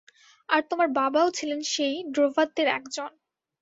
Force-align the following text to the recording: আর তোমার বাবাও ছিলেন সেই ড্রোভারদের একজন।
আর 0.49 0.61
তোমার 0.69 0.89
বাবাও 0.97 1.29
ছিলেন 1.31 1.59
সেই 1.73 1.95
ড্রোভারদের 2.13 2.67
একজন। 2.71 3.11